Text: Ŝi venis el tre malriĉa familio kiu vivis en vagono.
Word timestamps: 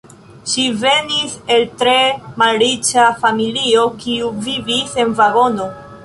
Ŝi 0.51 0.61
venis 0.83 1.33
el 1.55 1.65
tre 1.81 1.93
malriĉa 2.41 3.03
familio 3.25 3.83
kiu 4.05 4.31
vivis 4.47 4.97
en 5.05 5.13
vagono. 5.21 5.69